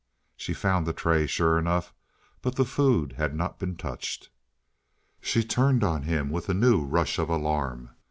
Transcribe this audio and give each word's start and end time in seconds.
She 0.35 0.55
found 0.55 0.87
the 0.87 0.93
tray, 0.93 1.27
sure 1.27 1.59
enough, 1.59 1.93
but 2.41 2.55
the 2.55 2.65
food 2.65 3.13
had 3.17 3.35
not 3.35 3.59
been 3.59 3.75
touched. 3.75 4.29
She 5.21 5.43
turned 5.43 5.83
on 5.83 6.01
him 6.01 6.31
with 6.31 6.49
a 6.49 6.55
new 6.55 6.81
rush 6.83 7.19
of 7.19 7.29
alarm. 7.29 7.91